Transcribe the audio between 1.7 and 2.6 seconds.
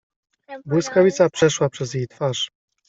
jej twarz.